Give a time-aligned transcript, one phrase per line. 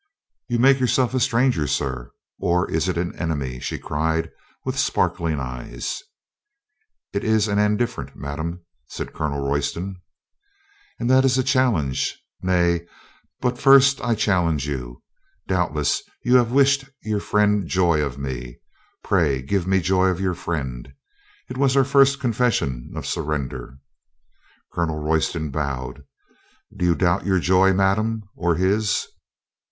[0.47, 2.11] "You make yourself a stranger, sir.
[2.39, 4.31] Or is it an enemy?" she cried,
[4.65, 6.01] with sparkling eyes.
[7.13, 10.01] "It is an indifferent, madame," said Colonel Roy ston,
[10.99, 12.19] "And that is a challenge.
[12.41, 12.87] Nay,
[13.41, 15.03] but first I chal lenge you.
[15.47, 18.57] Doubtless you have wished your friend joy of me.
[19.03, 20.93] Pray, give me joy of your friend."
[21.47, 23.77] It was her first confession of surrender.
[24.73, 26.05] Colonel Royston bowed.
[26.75, 29.05] "Do you doubt your joy, madame, or his?"